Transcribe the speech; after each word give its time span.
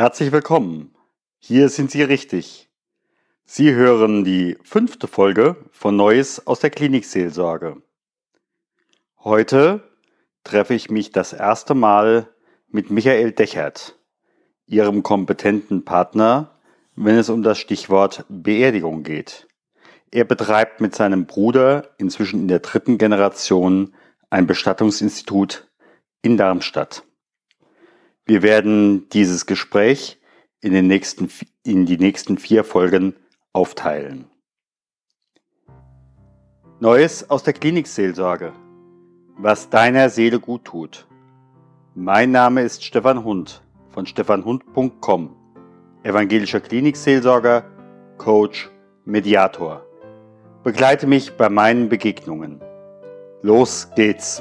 Herzlich 0.00 0.32
willkommen. 0.32 0.94
Hier 1.40 1.68
sind 1.68 1.90
Sie 1.90 2.02
richtig. 2.02 2.70
Sie 3.44 3.74
hören 3.74 4.24
die 4.24 4.56
fünfte 4.62 5.06
Folge 5.06 5.56
von 5.72 5.94
Neues 5.94 6.46
aus 6.46 6.60
der 6.60 6.70
Klinikseelsorge. 6.70 7.82
Heute 9.18 9.82
treffe 10.42 10.72
ich 10.72 10.90
mich 10.90 11.12
das 11.12 11.34
erste 11.34 11.74
Mal 11.74 12.30
mit 12.68 12.90
Michael 12.90 13.32
Dechert, 13.32 13.98
Ihrem 14.64 15.02
kompetenten 15.02 15.84
Partner, 15.84 16.58
wenn 16.96 17.18
es 17.18 17.28
um 17.28 17.42
das 17.42 17.58
Stichwort 17.58 18.24
Beerdigung 18.30 19.02
geht. 19.02 19.48
Er 20.10 20.24
betreibt 20.24 20.80
mit 20.80 20.94
seinem 20.94 21.26
Bruder 21.26 21.90
inzwischen 21.98 22.40
in 22.40 22.48
der 22.48 22.60
dritten 22.60 22.96
Generation 22.96 23.92
ein 24.30 24.46
Bestattungsinstitut 24.46 25.68
in 26.22 26.38
Darmstadt. 26.38 27.02
Wir 28.30 28.44
werden 28.44 29.08
dieses 29.08 29.44
Gespräch 29.44 30.16
in, 30.60 30.72
den 30.72 30.86
nächsten, 30.86 31.28
in 31.64 31.84
die 31.84 31.98
nächsten 31.98 32.38
vier 32.38 32.62
Folgen 32.62 33.16
aufteilen. 33.52 34.26
Neues 36.78 37.28
aus 37.28 37.42
der 37.42 37.54
Klinikseelsorge. 37.54 38.52
Was 39.36 39.68
deiner 39.68 40.10
Seele 40.10 40.38
gut 40.38 40.64
tut. 40.64 41.08
Mein 41.96 42.30
Name 42.30 42.62
ist 42.62 42.84
Stefan 42.84 43.24
Hund 43.24 43.62
von 43.88 44.06
stefanhund.com. 44.06 45.34
Evangelischer 46.04 46.60
Klinikseelsorger, 46.60 47.64
Coach, 48.16 48.70
Mediator. 49.06 49.84
Begleite 50.62 51.08
mich 51.08 51.32
bei 51.32 51.48
meinen 51.48 51.88
Begegnungen. 51.88 52.60
Los 53.42 53.88
geht's! 53.96 54.40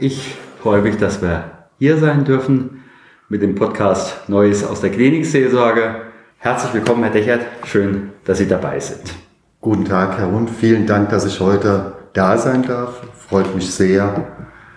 Ich 0.00 0.36
freue 0.62 0.80
mich, 0.80 0.96
dass 0.96 1.20
wir 1.22 1.66
hier 1.80 1.98
sein 1.98 2.24
dürfen 2.24 2.84
mit 3.28 3.42
dem 3.42 3.56
Podcast 3.56 4.28
Neues 4.28 4.64
aus 4.64 4.80
der 4.80 4.90
Klinikseelsorge. 4.90 6.02
Herzlich 6.38 6.72
willkommen, 6.72 7.02
Herr 7.02 7.12
Dechert. 7.12 7.40
Schön, 7.64 8.10
dass 8.24 8.38
Sie 8.38 8.46
dabei 8.46 8.78
sind. 8.78 9.12
Guten 9.60 9.84
Tag, 9.84 10.16
Herr 10.16 10.30
Hund. 10.30 10.50
Vielen 10.50 10.86
Dank, 10.86 11.08
dass 11.08 11.26
ich 11.26 11.40
heute 11.40 11.94
da 12.12 12.38
sein 12.38 12.62
darf. 12.62 13.02
Freut 13.12 13.52
mich 13.56 13.74
sehr, 13.74 14.28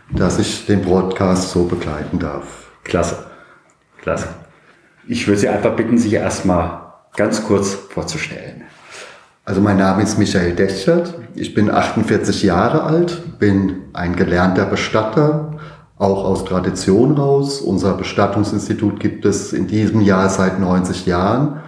dass 0.10 0.40
ich 0.40 0.66
den 0.66 0.82
Podcast 0.82 1.52
so 1.52 1.66
begleiten 1.66 2.18
darf. 2.18 2.72
Klasse. 2.84 3.28
Klasse. 4.02 4.30
Ich 5.08 5.28
würde 5.28 5.40
Sie 5.40 5.50
einfach 5.50 5.76
bitten, 5.76 6.00
sich 6.00 6.14
erstmal 6.14 6.94
ganz 7.16 7.46
kurz 7.46 7.76
vorzustellen. 7.76 8.61
Also 9.44 9.60
mein 9.60 9.78
Name 9.78 10.04
ist 10.04 10.20
Michael 10.20 10.54
Dechert. 10.54 11.16
Ich 11.34 11.56
bin 11.56 11.72
48 11.72 12.44
Jahre 12.44 12.84
alt, 12.84 13.40
bin 13.40 13.84
ein 13.92 14.16
gelernter 14.16 14.66
Bestatter, 14.66 15.58
auch 15.98 16.26
aus 16.26 16.46
Tradition 16.46 17.18
raus. 17.18 17.60
Unser 17.60 17.96
Bestattungsinstitut 17.96 19.00
gibt 19.00 19.26
es 19.26 19.52
in 19.52 19.66
diesem 19.66 20.02
Jahr 20.02 20.30
seit 20.30 20.60
90 20.60 21.08
Jahren. 21.08 21.60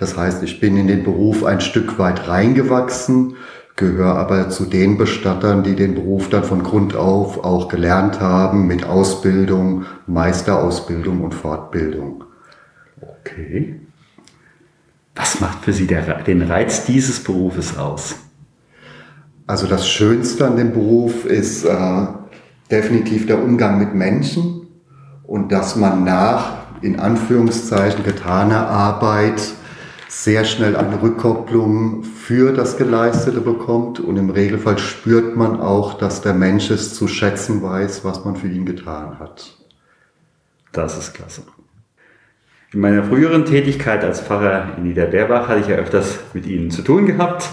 Das 0.00 0.16
heißt, 0.16 0.42
ich 0.42 0.58
bin 0.58 0.76
in 0.76 0.88
den 0.88 1.04
Beruf 1.04 1.44
ein 1.44 1.60
Stück 1.60 2.00
weit 2.00 2.26
reingewachsen, 2.26 3.36
gehöre 3.76 4.16
aber 4.16 4.48
zu 4.48 4.64
den 4.64 4.98
Bestattern, 4.98 5.62
die 5.62 5.76
den 5.76 5.94
Beruf 5.94 6.30
dann 6.30 6.42
von 6.42 6.64
Grund 6.64 6.96
auf 6.96 7.44
auch 7.44 7.68
gelernt 7.68 8.20
haben 8.20 8.66
mit 8.66 8.84
Ausbildung, 8.84 9.84
Meisterausbildung 10.08 11.20
und 11.20 11.34
Fortbildung. 11.34 12.24
Okay. 13.00 13.80
Was 15.14 15.40
macht 15.40 15.64
für 15.64 15.72
Sie 15.72 15.86
der, 15.86 16.22
den 16.22 16.42
Reiz 16.42 16.84
dieses 16.84 17.22
Berufes 17.22 17.76
aus? 17.76 18.16
Also 19.46 19.66
das 19.66 19.88
Schönste 19.88 20.46
an 20.46 20.56
dem 20.56 20.72
Beruf 20.72 21.24
ist 21.24 21.64
äh, 21.64 22.06
definitiv 22.70 23.26
der 23.26 23.42
Umgang 23.42 23.78
mit 23.78 23.94
Menschen 23.94 24.68
und 25.24 25.50
dass 25.50 25.76
man 25.76 26.04
nach 26.04 26.60
in 26.82 26.98
Anführungszeichen 26.98 28.04
getaner 28.04 28.68
Arbeit 28.68 29.40
sehr 30.08 30.44
schnell 30.44 30.76
eine 30.76 31.02
Rückkopplung 31.02 32.02
für 32.02 32.52
das 32.52 32.76
Geleistete 32.76 33.40
bekommt 33.40 34.00
und 34.00 34.16
im 34.16 34.30
Regelfall 34.30 34.78
spürt 34.78 35.36
man 35.36 35.60
auch, 35.60 35.94
dass 35.94 36.20
der 36.20 36.34
Mensch 36.34 36.70
es 36.70 36.94
zu 36.94 37.06
schätzen 37.06 37.62
weiß, 37.62 38.04
was 38.04 38.24
man 38.24 38.36
für 38.36 38.48
ihn 38.48 38.66
getan 38.66 39.18
hat. 39.18 39.56
Das 40.72 40.98
ist 40.98 41.14
klasse. 41.14 41.42
In 42.72 42.80
meiner 42.80 43.02
früheren 43.02 43.44
Tätigkeit 43.44 44.04
als 44.04 44.20
Pfarrer 44.20 44.76
in 44.76 44.84
Niederberbach 44.84 45.48
hatte 45.48 45.60
ich 45.60 45.66
ja 45.66 45.74
öfters 45.74 46.20
mit 46.34 46.46
Ihnen 46.46 46.70
zu 46.70 46.82
tun 46.82 47.06
gehabt. 47.06 47.48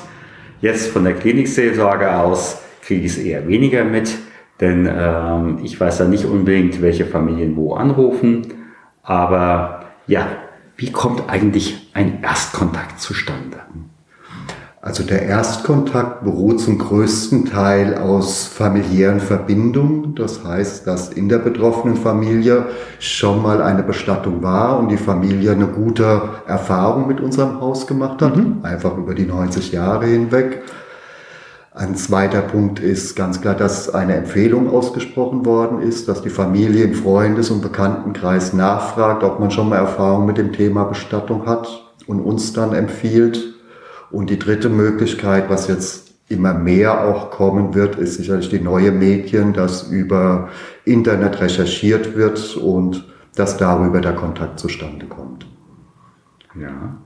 Jetzt 0.62 0.92
von 0.92 1.04
der 1.04 1.16
Klinikseelsorge 1.16 2.16
aus 2.16 2.62
kriege 2.82 3.04
ich 3.04 3.14
es 3.14 3.18
eher 3.18 3.48
weniger 3.48 3.84
mit, 3.84 4.16
denn 4.60 4.88
ähm, 4.88 5.60
ich 5.64 5.80
weiß 5.80 5.98
da 5.98 6.06
nicht 6.06 6.26
unbedingt, 6.26 6.84
welche 6.84 7.08
Familien 7.08 7.56
wo 7.56 7.74
anrufen. 7.74 8.54
Aber 9.02 9.86
ja, 10.06 10.28
wie 10.76 10.92
kommt 10.92 11.28
eigentlich 11.28 11.90
ein 11.96 12.22
Erstkontakt 12.22 13.00
zustande? 13.00 13.58
Also 14.80 15.04
der 15.04 15.24
Erstkontakt 15.24 16.24
beruht 16.24 16.60
zum 16.60 16.78
größten 16.78 17.46
Teil 17.46 17.98
aus 17.98 18.46
familiären 18.46 19.20
Verbindungen. 19.20 20.14
Das 20.14 20.44
heißt, 20.44 20.86
dass 20.86 21.10
in 21.10 21.30
der 21.30 21.40
betroffenen 21.40 21.98
Familie 21.98 22.68
schon 23.00 23.42
mal 23.42 23.64
eine 23.64 23.82
Bestattung 23.82 24.44
war 24.44 24.78
und 24.80 24.90
die 24.90 24.98
Familie 24.98 25.52
eine 25.52 25.66
gute 25.66 26.22
Erfahrung 26.46 27.08
mit 27.08 27.20
unserem 27.20 27.60
Haus 27.60 27.88
gemacht 27.88 28.22
hat, 28.22 28.38
mhm. 28.38 28.60
einfach 28.62 28.96
über 28.98 29.16
die 29.16 29.26
90 29.26 29.72
Jahre 29.72 30.06
hinweg. 30.06 30.62
Ein 31.74 31.96
zweiter 31.96 32.42
Punkt 32.42 32.80
ist 32.80 33.16
ganz 33.16 33.42
klar, 33.42 33.56
dass 33.56 33.94
eine 33.94 34.16
Empfehlung 34.16 34.70
ausgesprochen 34.70 35.46
worden 35.46 35.82
ist, 35.82 36.08
dass 36.08 36.22
die 36.22 36.30
Familie 36.30 36.84
im 36.84 36.94
Freundes- 36.94 37.50
und 37.50 37.62
Bekanntenkreis 37.62 38.54
nachfragt, 38.54 39.24
ob 39.24 39.40
man 39.40 39.50
schon 39.50 39.70
mal 39.70 39.78
Erfahrung 39.78 40.28
mit 40.28 40.38
dem 40.38 40.54
Thema 40.54 40.86
Bestattung 40.86 41.48
hat 41.48 41.68
und 42.06 42.20
uns 42.20 42.54
dann 42.54 42.74
empfiehlt. 42.74 43.57
Und 44.12 44.30
die 44.30 44.40
dritte 44.40 44.70
Möglichkeit, 44.70 45.50
was 45.50 45.68
jetzt 45.68 46.14
immer 46.30 46.54
mehr 46.54 47.06
auch 47.06 47.32
kommen 47.32 47.74
wird, 47.74 47.96
ist 47.96 48.16
sicherlich 48.16 48.50
die 48.50 48.60
neue 48.60 48.92
Medien, 48.92 49.54
dass 49.54 49.84
über 49.84 50.50
Internet 50.86 51.40
recherchiert 51.40 52.16
wird 52.16 52.56
und 52.58 53.08
dass 53.36 53.58
darüber 53.58 54.02
der 54.02 54.14
Kontakt 54.14 54.60
zustande 54.60 55.06
kommt. 55.06 55.46
Ja. 56.60 56.98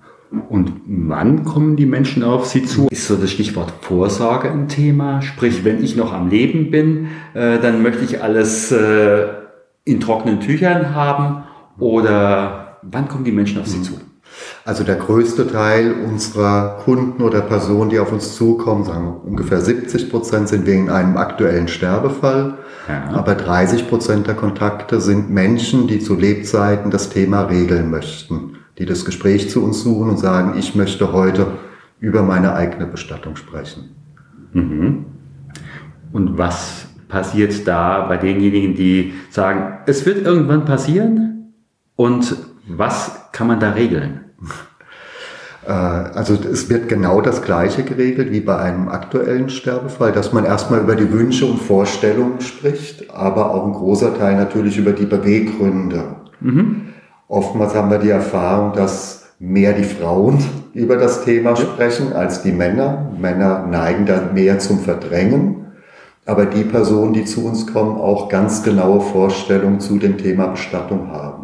Und 0.49 0.71
wann 0.85 1.43
kommen 1.43 1.75
die 1.75 1.85
Menschen 1.85 2.23
auf 2.23 2.45
Sie 2.45 2.63
zu? 2.63 2.87
Ist 2.89 3.07
so 3.07 3.17
das 3.17 3.31
Stichwort 3.31 3.73
Vorsorge 3.81 4.49
ein 4.49 4.69
Thema? 4.69 5.21
Sprich, 5.21 5.65
wenn 5.65 5.83
ich 5.83 5.97
noch 5.97 6.13
am 6.13 6.29
Leben 6.29 6.71
bin, 6.71 7.07
äh, 7.33 7.59
dann 7.59 7.83
möchte 7.83 8.05
ich 8.05 8.23
alles 8.23 8.71
äh, 8.71 9.27
in 9.83 9.99
trockenen 9.99 10.39
Tüchern 10.39 10.95
haben? 10.95 11.43
Oder 11.79 12.77
wann 12.81 13.09
kommen 13.09 13.25
die 13.25 13.33
Menschen 13.33 13.59
auf 13.59 13.67
Sie 13.67 13.79
mhm. 13.79 13.83
zu? 13.83 13.93
Also 14.63 14.83
der 14.83 14.95
größte 14.95 15.47
Teil 15.47 15.93
unserer 15.93 16.77
Kunden 16.83 17.23
oder 17.23 17.41
Personen, 17.41 17.89
die 17.89 17.99
auf 17.99 18.11
uns 18.11 18.35
zukommen, 18.35 18.83
sagen 18.83 19.15
ungefähr 19.23 19.61
70 19.61 20.09
Prozent 20.09 20.49
sind 20.49 20.65
wegen 20.65 20.89
einem 20.89 21.17
aktuellen 21.17 21.67
Sterbefall. 21.67 22.57
Ja. 22.87 23.11
Aber 23.13 23.35
30 23.35 23.89
Prozent 23.89 24.27
der 24.27 24.35
Kontakte 24.35 25.01
sind 25.01 25.29
Menschen, 25.29 25.87
die 25.87 25.99
zu 25.99 26.15
Lebzeiten 26.15 26.91
das 26.91 27.09
Thema 27.09 27.43
regeln 27.43 27.89
möchten, 27.89 28.57
die 28.77 28.85
das 28.85 29.05
Gespräch 29.05 29.49
zu 29.49 29.63
uns 29.63 29.81
suchen 29.81 30.09
und 30.09 30.17
sagen, 30.17 30.55
ich 30.57 30.75
möchte 30.75 31.11
heute 31.11 31.47
über 31.99 32.23
meine 32.23 32.53
eigene 32.53 32.85
Bestattung 32.87 33.35
sprechen. 33.35 33.95
Mhm. 34.53 35.05
Und 36.11 36.37
was 36.37 36.87
passiert 37.07 37.67
da 37.67 38.05
bei 38.07 38.17
denjenigen, 38.17 38.75
die 38.75 39.13
sagen, 39.29 39.79
es 39.85 40.05
wird 40.05 40.25
irgendwann 40.25 40.65
passieren? 40.65 41.53
Und 41.95 42.35
was 42.67 43.11
kann 43.31 43.47
man 43.47 43.59
da 43.59 43.71
regeln? 43.71 44.25
Äh, 45.65 45.71
also 45.71 46.33
es 46.33 46.69
wird 46.69 46.89
genau 46.89 47.21
das 47.21 47.41
Gleiche 47.41 47.83
geregelt 47.83 48.31
wie 48.31 48.41
bei 48.41 48.57
einem 48.57 48.89
aktuellen 48.89 49.49
Sterbefall, 49.49 50.11
dass 50.11 50.33
man 50.33 50.45
erstmal 50.45 50.81
über 50.81 50.95
die 50.95 51.11
Wünsche 51.11 51.45
und 51.45 51.61
Vorstellungen 51.61 52.41
spricht, 52.41 53.13
aber 53.13 53.53
auch 53.53 53.65
ein 53.65 53.73
großer 53.73 54.17
Teil 54.17 54.35
natürlich 54.35 54.77
über 54.77 54.91
die 54.93 55.05
Beweggründe. 55.05 56.15
Mhm. 56.39 56.87
Oftmals 57.27 57.75
haben 57.75 57.89
wir 57.89 57.99
die 57.99 58.09
Erfahrung, 58.09 58.73
dass 58.73 59.33
mehr 59.39 59.73
die 59.73 59.83
Frauen 59.83 60.43
über 60.73 60.97
das 60.97 61.23
Thema 61.25 61.55
sprechen 61.55 62.13
als 62.13 62.41
die 62.43 62.51
Männer. 62.51 63.11
Männer 63.19 63.65
neigen 63.67 64.05
dann 64.05 64.33
mehr 64.33 64.59
zum 64.59 64.79
Verdrängen, 64.79 65.67
aber 66.25 66.45
die 66.45 66.63
Personen, 66.63 67.13
die 67.13 67.25
zu 67.25 67.45
uns 67.45 67.71
kommen, 67.71 67.97
auch 67.97 68.29
ganz 68.29 68.63
genaue 68.63 69.01
Vorstellungen 69.01 69.79
zu 69.79 69.97
dem 69.97 70.17
Thema 70.17 70.47
Bestattung 70.47 71.11
haben. 71.11 71.40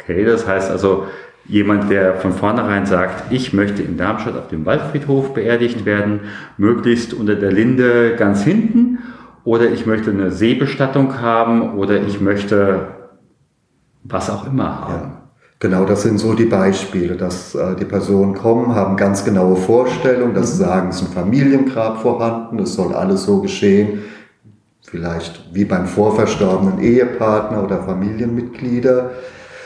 Okay, 0.00 0.24
das 0.24 0.46
heißt 0.46 0.70
also, 0.70 1.06
jemand, 1.46 1.90
der 1.90 2.14
von 2.14 2.32
vornherein 2.32 2.86
sagt, 2.86 3.32
ich 3.32 3.52
möchte 3.52 3.82
in 3.82 3.96
Darmstadt 3.96 4.36
auf 4.36 4.48
dem 4.48 4.66
Waldfriedhof 4.66 5.34
beerdigt 5.34 5.84
werden, 5.84 6.20
möglichst 6.58 7.12
unter 7.12 7.34
der 7.34 7.52
Linde 7.52 8.14
ganz 8.16 8.42
hinten, 8.42 8.98
oder 9.44 9.70
ich 9.70 9.86
möchte 9.86 10.10
eine 10.10 10.30
Seebestattung 10.30 11.20
haben, 11.20 11.74
oder 11.74 12.02
ich 12.02 12.20
möchte 12.20 12.88
was 14.04 14.30
auch 14.30 14.46
immer 14.46 14.80
haben. 14.80 14.92
Ja. 14.92 15.16
Genau, 15.58 15.84
das 15.84 16.02
sind 16.02 16.18
so 16.18 16.32
die 16.32 16.46
Beispiele, 16.46 17.16
dass 17.16 17.54
äh, 17.54 17.76
die 17.76 17.84
Personen 17.84 18.34
kommen, 18.34 18.74
haben 18.74 18.96
ganz 18.96 19.24
genaue 19.26 19.56
Vorstellungen, 19.56 20.32
dass 20.32 20.52
sie 20.52 20.64
sagen, 20.64 20.88
es 20.88 21.02
ist 21.02 21.08
ein 21.08 21.12
Familiengrab 21.12 22.00
vorhanden, 22.00 22.58
es 22.60 22.74
soll 22.74 22.94
alles 22.94 23.24
so 23.24 23.42
geschehen, 23.42 24.02
vielleicht 24.82 25.54
wie 25.54 25.66
beim 25.66 25.86
vorverstorbenen 25.86 26.80
Ehepartner 26.80 27.62
oder 27.62 27.82
Familienmitglieder. 27.82 29.10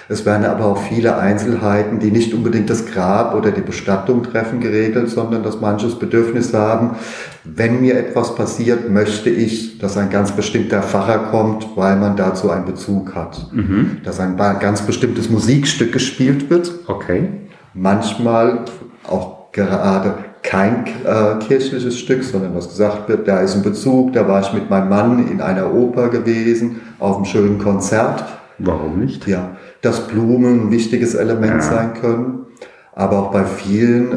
Es 0.09 0.27
werden 0.27 0.45
aber 0.45 0.67
auch 0.67 0.79
viele 0.79 1.17
Einzelheiten, 1.17 1.99
die 1.99 2.11
nicht 2.11 2.35
unbedingt 2.35 2.69
das 2.69 2.87
Grab 2.87 3.35
oder 3.35 3.51
die 3.51 3.63
Bestattung 3.63 4.23
treffen, 4.23 4.61
geregelt, 4.61 5.09
sondern 5.09 5.43
dass 5.43 5.61
manches 5.61 5.99
Bedürfnis 5.99 6.53
haben, 6.53 6.97
wenn 7.45 7.81
mir 7.81 7.97
etwas 7.97 8.35
passiert, 8.35 8.91
möchte 8.91 9.31
ich, 9.31 9.79
dass 9.79 9.97
ein 9.97 10.11
ganz 10.11 10.33
bestimmter 10.33 10.83
Pfarrer 10.83 11.31
kommt, 11.31 11.69
weil 11.77 11.97
man 11.97 12.17
dazu 12.17 12.51
einen 12.51 12.65
Bezug 12.65 13.15
hat. 13.15 13.53
Mhm. 13.53 13.99
Dass 14.05 14.21
ein 14.21 14.37
ganz 14.37 14.83
bestimmtes 14.83 15.31
Musikstück 15.31 15.93
gespielt 15.93 16.51
wird. 16.51 16.71
Okay. 16.87 17.29
Manchmal 17.73 18.65
auch 19.09 19.53
gerade 19.53 20.15
kein 20.43 20.85
äh, 20.87 21.39
kirchliches 21.47 21.99
Stück, 21.99 22.23
sondern 22.23 22.55
was 22.55 22.69
gesagt 22.69 23.09
wird, 23.09 23.27
da 23.27 23.41
ist 23.41 23.57
ein 23.57 23.63
Bezug, 23.63 24.13
da 24.13 24.29
war 24.29 24.43
ich 24.43 24.53
mit 24.53 24.69
meinem 24.69 24.91
Mann 24.91 25.29
in 25.29 25.41
einer 25.41 25.73
Oper 25.73 26.11
gewesen, 26.11 26.83
auf 26.99 27.17
einem 27.17 27.25
schönen 27.25 27.59
Konzert. 27.59 28.25
Warum 28.59 29.01
nicht? 29.01 29.27
Ja, 29.27 29.57
dass 29.85 30.09
Blumen 30.09 30.67
ein 30.67 30.71
wichtiges 30.71 31.15
Element 31.15 31.55
ja. 31.55 31.61
sein 31.63 31.95
können. 31.95 32.47
Aber 32.93 33.19
auch 33.19 33.31
bei 33.33 33.45
vielen, 33.45 34.13
äh, 34.13 34.17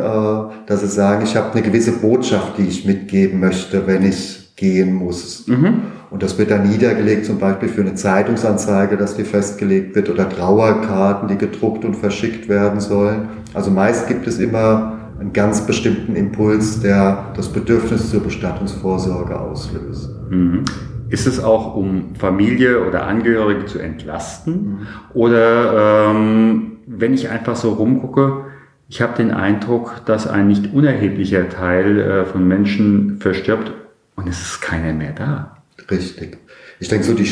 dass 0.68 0.82
sie 0.82 0.88
sagen, 0.88 1.24
ich 1.24 1.36
habe 1.36 1.52
eine 1.54 1.62
gewisse 1.64 1.94
Botschaft, 1.94 2.58
die 2.58 2.68
ich 2.68 2.86
mitgeben 2.86 3.40
möchte, 3.40 3.88
wenn 3.88 4.04
ich 4.04 4.54
gehen 4.56 4.94
muss. 4.94 5.48
Mhm. 5.48 5.82
Und 6.10 6.24
das 6.24 6.38
wird 6.38 6.52
dann 6.52 6.68
niedergelegt, 6.70 7.26
zum 7.26 7.38
Beispiel 7.38 7.70
für 7.70 7.82
eine 7.82 7.96
Zeitungsanzeige, 7.96 8.98
dass 8.98 9.16
die 9.16 9.24
festgelegt 9.24 9.96
wird, 9.96 10.10
oder 10.10 10.30
Trauerkarten, 10.30 11.28
die 11.28 11.38
gedruckt 11.38 11.86
und 11.86 11.96
verschickt 11.96 12.48
werden 12.48 12.80
sollen. 12.80 13.30
Also 13.54 13.72
meist 13.72 14.08
gibt 14.08 14.26
es 14.28 14.40
immer 14.40 14.98
einen 15.20 15.34
ganz 15.34 15.62
bestimmten 15.62 16.16
Impuls, 16.16 16.80
der 16.80 17.34
das 17.36 17.50
Bedürfnis 17.50 18.10
zur 18.10 18.22
Bestattungsvorsorge 18.22 19.38
auslöst. 19.40 20.10
Mhm. 20.30 20.64
Ist 21.10 21.28
es 21.28 21.44
auch, 21.44 21.76
um 21.76 22.16
Familie 22.16 22.86
oder 22.86 23.06
Angehörige 23.06 23.66
zu 23.66 23.80
entlasten? 23.80 24.54
Mhm. 24.54 24.88
Oder 25.14 26.10
ähm, 26.12 26.78
wenn 26.86 27.14
ich 27.14 27.30
einfach 27.30 27.56
so 27.56 27.74
rumgucke, 27.74 28.46
ich 28.90 29.02
habe 29.02 29.18
den 29.18 29.32
Eindruck, 29.32 30.02
dass 30.06 30.28
ein 30.28 30.48
nicht 30.48 30.74
unerheblicher 30.74 31.50
Teil 31.50 32.00
äh, 32.00 32.26
von 32.26 32.48
Menschen 32.48 33.18
verstirbt 33.20 33.72
und 34.16 34.28
es 34.28 34.42
ist 34.42 34.62
keiner 34.62 34.94
mehr 34.94 35.12
da. 35.12 35.58
Richtig. 35.92 36.38
Ich 36.80 36.88
denke 36.88 37.06
so, 37.06 37.14
die 37.14 37.28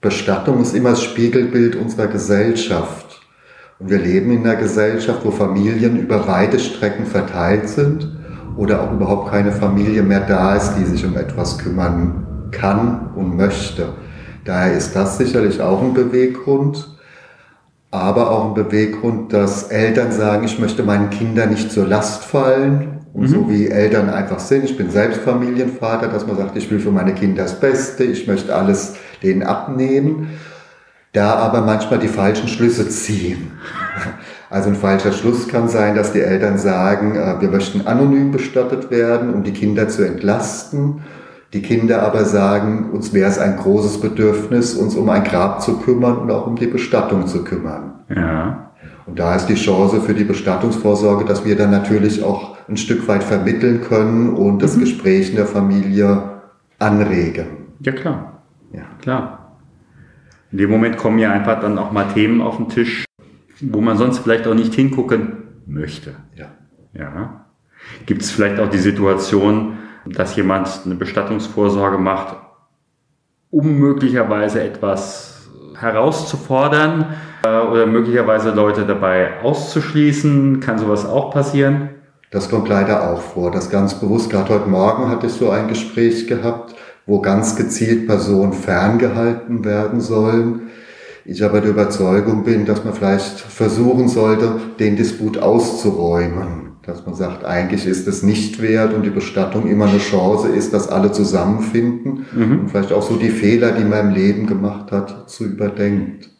Bestattung 0.00 0.60
ist 0.60 0.74
immer 0.74 0.90
das 0.90 1.02
Spiegelbild 1.02 1.76
unserer 1.76 2.08
Gesellschaft. 2.08 3.20
Und 3.78 3.90
wir 3.90 3.98
leben 3.98 4.30
in 4.30 4.46
einer 4.46 4.56
Gesellschaft, 4.56 5.24
wo 5.24 5.30
Familien 5.30 5.98
über 5.98 6.26
weite 6.26 6.58
Strecken 6.58 7.06
verteilt 7.06 7.68
sind 7.68 8.08
oder 8.56 8.82
auch 8.82 8.92
überhaupt 8.92 9.30
keine 9.30 9.52
Familie 9.52 10.02
mehr 10.02 10.20
da 10.20 10.56
ist, 10.56 10.74
die 10.74 10.84
sich 10.84 11.04
um 11.04 11.16
etwas 11.16 11.58
kümmern 11.58 12.35
kann 12.50 13.10
und 13.14 13.36
möchte. 13.36 13.88
Daher 14.44 14.74
ist 14.74 14.94
das 14.94 15.18
sicherlich 15.18 15.60
auch 15.60 15.82
ein 15.82 15.92
Beweggrund, 15.92 16.88
aber 17.90 18.30
auch 18.30 18.46
ein 18.46 18.54
Beweggrund, 18.54 19.32
dass 19.32 19.64
Eltern 19.64 20.12
sagen, 20.12 20.44
ich 20.44 20.58
möchte 20.58 20.82
meinen 20.82 21.10
Kindern 21.10 21.50
nicht 21.50 21.72
zur 21.72 21.86
Last 21.86 22.24
fallen. 22.24 23.00
Und 23.12 23.22
mhm. 23.22 23.28
so 23.28 23.48
wie 23.48 23.68
Eltern 23.68 24.10
einfach 24.10 24.38
sind, 24.38 24.64
ich 24.64 24.76
bin 24.76 24.90
selbst 24.90 25.22
Familienvater, 25.22 26.08
dass 26.08 26.26
man 26.26 26.36
sagt, 26.36 26.56
ich 26.56 26.70
will 26.70 26.78
für 26.78 26.90
meine 26.90 27.14
Kinder 27.14 27.42
das 27.42 27.58
Beste, 27.58 28.04
ich 28.04 28.26
möchte 28.26 28.54
alles 28.54 28.96
denen 29.22 29.42
abnehmen, 29.42 30.30
da 31.12 31.34
aber 31.36 31.62
manchmal 31.62 31.98
die 31.98 32.08
falschen 32.08 32.48
Schlüsse 32.48 32.88
ziehen. 32.88 33.52
Also 34.48 34.68
ein 34.68 34.76
falscher 34.76 35.10
Schluss 35.10 35.48
kann 35.48 35.68
sein, 35.68 35.96
dass 35.96 36.12
die 36.12 36.20
Eltern 36.20 36.56
sagen, 36.56 37.16
äh, 37.16 37.40
wir 37.40 37.48
möchten 37.48 37.84
anonym 37.88 38.30
bestattet 38.30 38.92
werden, 38.92 39.34
um 39.34 39.42
die 39.42 39.52
Kinder 39.52 39.88
zu 39.88 40.06
entlasten 40.06 41.02
die 41.52 41.62
Kinder 41.62 42.02
aber 42.02 42.24
sagen, 42.24 42.90
uns 42.90 43.12
wäre 43.12 43.30
es 43.30 43.38
ein 43.38 43.56
großes 43.56 44.00
Bedürfnis, 44.00 44.74
uns 44.74 44.96
um 44.96 45.08
ein 45.08 45.24
Grab 45.24 45.62
zu 45.62 45.78
kümmern 45.78 46.18
und 46.18 46.30
auch 46.30 46.46
um 46.46 46.56
die 46.56 46.66
Bestattung 46.66 47.26
zu 47.26 47.44
kümmern. 47.44 48.00
Ja. 48.14 48.72
Und 49.06 49.18
da 49.18 49.36
ist 49.36 49.46
die 49.46 49.54
Chance 49.54 50.00
für 50.00 50.14
die 50.14 50.24
Bestattungsvorsorge, 50.24 51.24
dass 51.24 51.44
wir 51.44 51.56
dann 51.56 51.70
natürlich 51.70 52.22
auch 52.22 52.56
ein 52.68 52.76
Stück 52.76 53.06
weit 53.06 53.22
vermitteln 53.22 53.80
können 53.80 54.30
und 54.30 54.62
das 54.62 54.76
mhm. 54.76 54.80
Gespräch 54.80 55.30
in 55.30 55.36
der 55.36 55.46
Familie 55.46 56.40
anregen. 56.78 57.46
Ja, 57.80 57.92
klar. 57.92 58.42
Ja. 58.72 58.82
Klar. 59.00 59.58
In 60.50 60.58
dem 60.58 60.70
Moment 60.70 60.96
kommen 60.96 61.18
ja 61.18 61.30
einfach 61.30 61.60
dann 61.60 61.78
auch 61.78 61.92
mal 61.92 62.04
Themen 62.12 62.40
auf 62.40 62.56
den 62.56 62.68
Tisch, 62.68 63.04
wo 63.60 63.80
man 63.80 63.96
sonst 63.96 64.18
vielleicht 64.18 64.46
auch 64.46 64.54
nicht 64.54 64.74
hingucken 64.74 65.32
möchte. 65.66 66.14
Ja. 66.34 66.46
Ja. 66.92 67.46
Gibt 68.06 68.22
es 68.22 68.30
vielleicht 68.30 68.58
auch 68.58 68.68
die 68.68 68.78
Situation, 68.78 69.74
dass 70.06 70.36
jemand 70.36 70.68
eine 70.84 70.94
Bestattungsvorsorge 70.94 71.98
macht, 71.98 72.36
um 73.50 73.78
möglicherweise 73.78 74.62
etwas 74.62 75.48
herauszufordern 75.78 77.14
äh, 77.44 77.48
oder 77.48 77.86
möglicherweise 77.86 78.50
Leute 78.50 78.86
dabei 78.86 79.40
auszuschließen. 79.42 80.60
Kann 80.60 80.78
sowas 80.78 81.04
auch 81.04 81.32
passieren? 81.32 81.90
Das 82.30 82.50
kommt 82.50 82.68
leider 82.68 83.10
auch 83.10 83.20
vor. 83.20 83.50
Das 83.50 83.70
ganz 83.70 83.94
bewusst, 83.94 84.30
gerade 84.30 84.54
heute 84.54 84.68
Morgen 84.68 85.08
hatte 85.08 85.26
ich 85.26 85.32
so 85.32 85.50
ein 85.50 85.68
Gespräch 85.68 86.26
gehabt, 86.26 86.74
wo 87.06 87.20
ganz 87.20 87.56
gezielt 87.56 88.06
Personen 88.06 88.52
ferngehalten 88.52 89.64
werden 89.64 90.00
sollen. 90.00 90.70
Ich 91.24 91.44
aber 91.44 91.60
der 91.60 91.70
Überzeugung 91.70 92.44
bin, 92.44 92.66
dass 92.66 92.84
man 92.84 92.94
vielleicht 92.94 93.40
versuchen 93.40 94.08
sollte, 94.08 94.60
den 94.78 94.96
Disput 94.96 95.38
auszuräumen 95.38 96.65
dass 96.86 97.04
man 97.04 97.16
sagt, 97.16 97.44
eigentlich 97.44 97.84
ist 97.84 98.06
es 98.06 98.22
nicht 98.22 98.62
wert 98.62 98.94
und 98.94 99.02
die 99.02 99.10
Bestattung 99.10 99.66
immer 99.66 99.86
eine 99.86 99.98
Chance 99.98 100.48
ist, 100.48 100.72
dass 100.72 100.88
alle 100.88 101.10
zusammenfinden 101.10 102.26
mhm. 102.32 102.60
und 102.60 102.68
vielleicht 102.70 102.92
auch 102.92 103.02
so 103.02 103.16
die 103.16 103.30
Fehler, 103.30 103.72
die 103.72 103.84
man 103.84 104.08
im 104.08 104.14
Leben 104.14 104.46
gemacht 104.46 104.92
hat, 104.92 105.28
zu 105.28 105.44
überdenkt. 105.44 106.30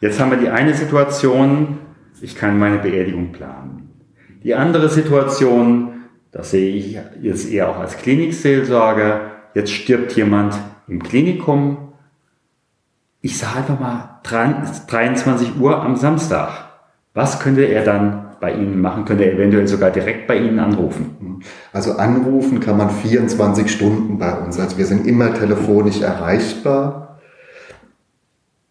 Jetzt 0.00 0.20
haben 0.20 0.30
wir 0.30 0.38
die 0.38 0.48
eine 0.48 0.74
Situation, 0.74 1.78
ich 2.20 2.36
kann 2.36 2.58
meine 2.58 2.78
Beerdigung 2.78 3.32
planen. 3.32 3.90
Die 4.44 4.54
andere 4.54 4.88
Situation, 4.88 5.91
das 6.32 6.50
sehe 6.50 6.74
ich 6.74 6.98
jetzt 7.20 7.50
eher 7.50 7.68
auch 7.68 7.78
als 7.78 7.98
Klinikseelsorger. 7.98 9.32
Jetzt 9.54 9.70
stirbt 9.70 10.12
jemand 10.12 10.58
im 10.88 11.02
Klinikum. 11.02 11.92
Ich 13.20 13.38
sage 13.38 13.58
einfach 13.58 13.78
mal 13.78 14.20
23 14.24 15.60
Uhr 15.60 15.80
am 15.80 15.96
Samstag. 15.96 16.70
Was 17.12 17.38
könnte 17.38 17.64
er 17.64 17.84
dann 17.84 18.30
bei 18.40 18.54
Ihnen 18.54 18.80
machen? 18.80 19.04
Könnte 19.04 19.24
er 19.24 19.34
eventuell 19.34 19.68
sogar 19.68 19.90
direkt 19.90 20.26
bei 20.26 20.38
Ihnen 20.38 20.58
anrufen? 20.58 21.42
Also 21.72 21.96
anrufen 21.96 22.60
kann 22.60 22.78
man 22.78 22.88
24 22.88 23.70
Stunden 23.70 24.18
bei 24.18 24.32
uns. 24.32 24.58
Also 24.58 24.78
wir 24.78 24.86
sind 24.86 25.06
immer 25.06 25.34
telefonisch 25.34 26.00
erreichbar. 26.00 27.20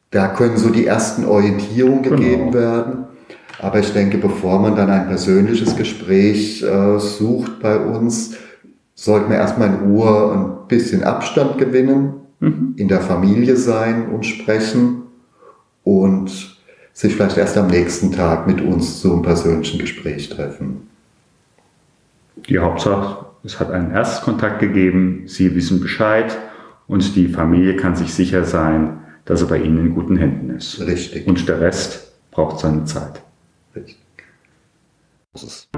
Da 0.09 0.27
können 0.29 0.57
so 0.57 0.69
die 0.71 0.87
ersten 0.87 1.25
Orientierungen 1.25 2.01
gegeben 2.01 2.51
genau. 2.51 2.53
werden. 2.53 3.05
Aber 3.61 3.79
ich 3.79 3.93
denke, 3.93 4.17
bevor 4.17 4.59
man 4.59 4.75
dann 4.75 4.89
ein 4.89 5.07
persönliches 5.07 5.75
Gespräch 5.75 6.63
äh, 6.63 6.97
sucht 6.97 7.59
bei 7.59 7.77
uns, 7.77 8.35
sollte 8.95 9.29
man 9.29 9.37
erstmal 9.37 9.67
in 9.67 9.91
Ruhe 9.91 10.31
ein 10.33 10.67
bisschen 10.67 11.03
Abstand 11.03 11.59
gewinnen, 11.59 12.13
mhm. 12.39 12.73
in 12.77 12.87
der 12.87 13.01
Familie 13.01 13.55
sein 13.55 14.09
und 14.09 14.25
sprechen 14.25 15.03
und 15.83 16.57
sich 16.91 17.15
vielleicht 17.15 17.37
erst 17.37 17.55
am 17.55 17.67
nächsten 17.67 18.11
Tag 18.11 18.47
mit 18.47 18.61
uns 18.61 18.99
zu 18.99 19.13
einem 19.13 19.21
persönlichen 19.21 19.79
Gespräch 19.79 20.29
treffen. 20.29 20.87
Die 22.49 22.57
Hauptsache, 22.57 23.27
es 23.43 23.59
hat 23.59 23.69
einen 23.69 23.91
Erstkontakt 23.91 24.59
gegeben, 24.59 25.23
Sie 25.27 25.53
wissen 25.55 25.79
Bescheid 25.81 26.35
und 26.87 27.15
die 27.15 27.27
Familie 27.27 27.75
kann 27.75 27.95
sich 27.95 28.11
sicher 28.11 28.43
sein, 28.43 29.01
dass 29.25 29.43
er 29.43 29.49
bei 29.49 29.59
Ihnen 29.59 29.77
in 29.77 29.93
guten 29.93 30.17
Händen 30.17 30.49
ist. 30.49 30.81
Richtig. 30.81 31.27
Und 31.27 31.47
der 31.47 31.61
Rest 31.61 32.11
braucht 32.31 32.59
seine 32.59 32.85
Zeit. 32.85 33.21
Ist 35.33 35.69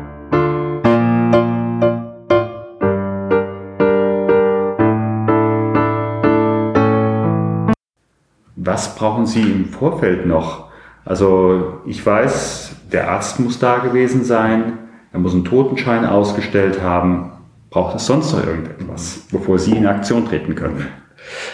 Was 8.56 8.96
brauchen 8.96 9.28
Sie 9.28 9.42
im 9.42 9.66
Vorfeld 9.66 10.26
noch? 10.26 10.70
Also 11.06 11.82
ich 11.86 12.04
weiß, 12.04 12.78
der 12.92 13.12
Arzt 13.12 13.40
muss 13.40 13.60
da 13.60 13.78
gewesen 13.78 14.24
sein, 14.24 14.80
er 15.12 15.20
muss 15.20 15.34
einen 15.34 15.46
Totenschein 15.46 16.04
ausgestellt 16.06 16.82
haben. 16.82 17.34
Braucht 17.70 17.98
es 17.98 18.08
sonst 18.08 18.34
noch 18.34 18.44
irgendetwas, 18.44 19.28
bevor 19.32 19.60
Sie 19.60 19.78
in 19.78 19.86
Aktion 19.86 20.26
treten 20.26 20.56
können? 20.56 20.88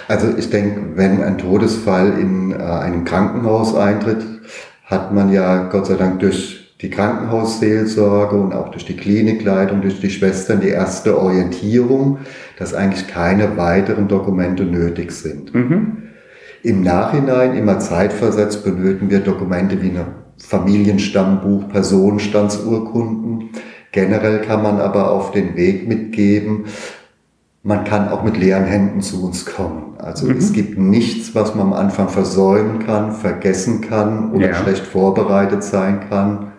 Also 0.07 0.37
ich 0.37 0.49
denke, 0.49 0.95
wenn 0.95 1.21
ein 1.21 1.37
Todesfall 1.37 2.17
in 2.17 2.53
äh, 2.53 2.63
einem 2.63 3.03
Krankenhaus 3.03 3.75
eintritt, 3.75 4.23
hat 4.85 5.13
man 5.13 5.33
ja 5.33 5.67
Gott 5.67 5.87
sei 5.87 5.95
Dank 5.95 6.21
durch 6.21 6.58
die 6.81 6.89
Krankenhausseelsorge 6.89 8.37
und 8.37 8.53
auch 8.53 8.69
durch 8.69 8.85
die 8.85 8.95
Klinikleitung, 8.95 9.81
durch 9.81 9.99
die 9.99 10.09
Schwestern 10.09 10.61
die 10.61 10.69
erste 10.69 11.19
Orientierung, 11.19 12.19
dass 12.57 12.73
eigentlich 12.73 13.07
keine 13.07 13.57
weiteren 13.57 14.07
Dokumente 14.07 14.63
nötig 14.63 15.11
sind. 15.11 15.53
Mhm. 15.53 15.97
Im 16.63 16.81
Nachhinein, 16.81 17.55
immer 17.55 17.79
zeitversetzt, 17.79 18.63
benötigen 18.63 19.09
wir 19.09 19.19
Dokumente 19.19 19.81
wie 19.81 19.89
eine 19.89 20.07
Familienstammbuch, 20.37 21.67
Personenstandsurkunden. 21.69 23.49
Generell 23.91 24.41
kann 24.41 24.63
man 24.63 24.79
aber 24.79 25.11
auf 25.11 25.31
den 25.31 25.55
Weg 25.55 25.87
mitgeben, 25.87 26.65
man 27.61 27.83
kann 27.83 28.07
auch 28.07 28.23
mit 28.23 28.37
leeren 28.37 28.63
Händen 28.63 29.01
zu 29.01 29.23
uns 29.23 29.45
kommen. 29.45 29.95
Also 29.97 30.27
mhm. 30.27 30.37
es 30.37 30.53
gibt 30.53 30.77
nichts, 30.77 31.35
was 31.35 31.55
man 31.55 31.67
am 31.67 31.73
Anfang 31.73 32.07
versäumen 32.07 32.79
kann, 32.79 33.11
vergessen 33.11 33.81
kann 33.81 34.31
oder 34.31 34.49
ja. 34.49 34.55
schlecht 34.55 34.85
vorbereitet 34.85 35.63
sein 35.63 35.99
kann, 36.09 36.53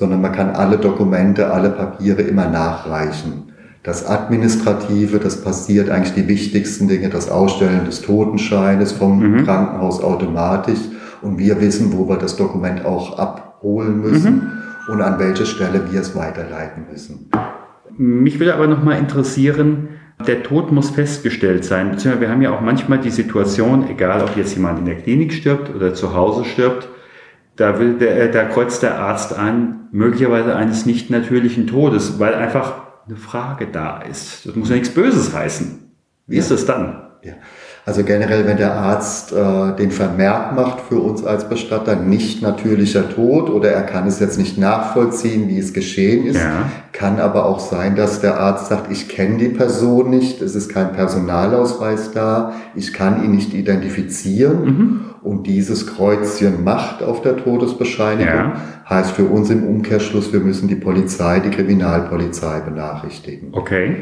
sondern 0.00 0.22
man 0.22 0.32
kann 0.32 0.48
alle 0.48 0.78
Dokumente, 0.78 1.52
alle 1.52 1.68
Papiere 1.68 2.22
immer 2.22 2.48
nachreichen. 2.48 3.52
Das 3.82 4.06
Administrative, 4.06 5.18
das 5.18 5.42
passiert 5.42 5.90
eigentlich 5.90 6.14
die 6.14 6.26
wichtigsten 6.26 6.88
Dinge, 6.88 7.10
das 7.10 7.30
Ausstellen 7.30 7.84
des 7.84 8.00
Totenscheines 8.00 8.92
vom 8.92 9.18
mhm. 9.18 9.44
Krankenhaus 9.44 10.02
automatisch 10.02 10.78
und 11.20 11.36
wir 11.38 11.60
wissen, 11.60 11.92
wo 11.92 12.08
wir 12.08 12.16
das 12.16 12.36
Dokument 12.36 12.86
auch 12.86 13.18
abholen 13.18 14.00
müssen 14.00 14.34
mhm. 14.36 14.92
und 14.94 15.02
an 15.02 15.18
welche 15.18 15.44
Stelle 15.44 15.82
wir 15.92 16.00
es 16.00 16.16
weiterleiten 16.16 16.84
müssen. 16.90 17.30
Mich 17.98 18.40
würde 18.40 18.54
aber 18.54 18.68
noch 18.68 18.82
mal 18.82 18.96
interessieren, 18.96 19.90
der 20.26 20.42
Tod 20.42 20.72
muss 20.72 20.88
festgestellt 20.88 21.66
sein. 21.66 21.90
Beziehungsweise 21.90 22.22
wir 22.22 22.30
haben 22.30 22.40
ja 22.40 22.56
auch 22.56 22.62
manchmal 22.62 23.00
die 23.00 23.10
Situation, 23.10 23.86
egal 23.90 24.22
ob 24.22 24.34
jetzt 24.38 24.56
jemand 24.56 24.78
in 24.78 24.86
der 24.86 24.96
Klinik 24.96 25.34
stirbt 25.34 25.74
oder 25.74 25.92
zu 25.92 26.14
Hause 26.14 26.46
stirbt, 26.46 26.88
da, 27.60 27.78
will 27.78 27.98
der, 27.98 28.18
äh, 28.18 28.30
da 28.30 28.44
kreuzt 28.44 28.82
der 28.82 28.98
Arzt 28.98 29.36
an, 29.36 29.88
möglicherweise 29.92 30.56
eines 30.56 30.86
nicht 30.86 31.10
natürlichen 31.10 31.66
Todes, 31.66 32.18
weil 32.18 32.34
einfach 32.34 32.82
eine 33.06 33.16
Frage 33.16 33.66
da 33.66 34.00
ist. 34.00 34.46
Das 34.46 34.56
muss 34.56 34.70
ja 34.70 34.76
nichts 34.76 34.94
Böses 34.94 35.34
heißen. 35.34 35.90
Wie 36.26 36.36
ja. 36.36 36.40
ist 36.40 36.50
das 36.50 36.64
dann? 36.64 37.02
Ja. 37.22 37.34
Also 37.86 38.04
generell, 38.04 38.46
wenn 38.46 38.58
der 38.58 38.74
Arzt 38.74 39.32
äh, 39.32 39.74
den 39.76 39.90
Vermerk 39.90 40.54
macht 40.54 40.80
für 40.80 41.00
uns 41.00 41.24
als 41.24 41.48
Bestatter, 41.48 41.96
nicht 41.96 42.42
natürlicher 42.42 43.08
Tod 43.08 43.48
oder 43.48 43.70
er 43.70 43.82
kann 43.82 44.06
es 44.06 44.20
jetzt 44.20 44.38
nicht 44.38 44.58
nachvollziehen, 44.58 45.48
wie 45.48 45.58
es 45.58 45.72
geschehen 45.72 46.26
ist, 46.26 46.36
ja. 46.36 46.70
kann 46.92 47.18
aber 47.18 47.46
auch 47.46 47.58
sein, 47.58 47.96
dass 47.96 48.20
der 48.20 48.38
Arzt 48.38 48.66
sagt, 48.68 48.92
ich 48.92 49.08
kenne 49.08 49.38
die 49.38 49.48
Person 49.48 50.10
nicht, 50.10 50.42
es 50.42 50.54
ist 50.54 50.68
kein 50.68 50.92
Personalausweis 50.92 52.12
da, 52.12 52.52
ich 52.74 52.92
kann 52.92 53.24
ihn 53.24 53.32
nicht 53.32 53.54
identifizieren. 53.54 54.64
Mhm. 54.64 55.00
Und 55.22 55.46
dieses 55.46 55.86
Kreuzchen 55.86 56.64
macht 56.64 57.02
auf 57.02 57.20
der 57.20 57.36
Todesbescheinigung, 57.36 58.34
ja. 58.34 58.56
heißt 58.88 59.10
für 59.10 59.24
uns 59.24 59.50
im 59.50 59.64
Umkehrschluss, 59.64 60.32
wir 60.32 60.40
müssen 60.40 60.68
die 60.68 60.76
Polizei, 60.76 61.40
die 61.40 61.50
Kriminalpolizei 61.50 62.60
benachrichtigen. 62.60 63.48
Okay. 63.52 63.96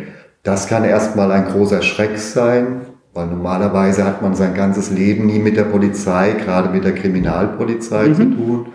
Das 0.44 0.68
kann 0.68 0.84
erstmal 0.84 1.32
ein 1.32 1.46
großer 1.46 1.82
Schreck 1.82 2.18
sein, 2.18 2.82
weil 3.14 3.26
normalerweise 3.26 4.04
hat 4.04 4.22
man 4.22 4.34
sein 4.34 4.54
ganzes 4.54 4.90
Leben 4.90 5.26
nie 5.26 5.38
mit 5.38 5.56
der 5.56 5.64
Polizei, 5.64 6.32
gerade 6.32 6.70
mit 6.70 6.84
der 6.84 6.94
Kriminalpolizei 6.94 8.08
mhm. 8.08 8.14
zu 8.14 8.24
tun. 8.24 8.66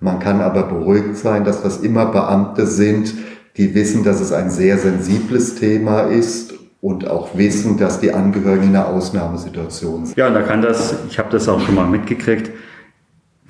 Man 0.00 0.18
kann 0.18 0.40
aber 0.40 0.62
beruhigt 0.62 1.16
sein, 1.16 1.44
dass 1.44 1.62
das 1.62 1.78
immer 1.78 2.06
Beamte 2.06 2.66
sind, 2.66 3.14
die 3.56 3.74
wissen, 3.74 4.04
dass 4.04 4.20
es 4.20 4.32
ein 4.32 4.50
sehr 4.50 4.78
sensibles 4.78 5.56
Thema 5.56 6.02
ist 6.02 6.54
und 6.80 7.08
auch 7.08 7.36
wissen, 7.36 7.76
dass 7.76 8.00
die 8.00 8.12
Angehörigen 8.12 8.68
in 8.68 8.76
einer 8.76 8.88
Ausnahmesituation 8.88 10.06
sind. 10.06 10.16
Ja, 10.16 10.28
und 10.28 10.34
da 10.34 10.42
kann 10.42 10.62
das, 10.62 10.94
ich 11.08 11.18
habe 11.18 11.30
das 11.30 11.48
auch 11.48 11.60
schon 11.60 11.74
mal 11.74 11.86
mitgekriegt, 11.86 12.50